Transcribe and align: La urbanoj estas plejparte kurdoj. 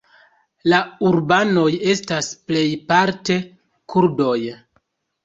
La 0.71 0.77
urbanoj 1.09 1.65
estas 1.93 2.29
plejparte 2.47 3.37
kurdoj. 3.95 4.39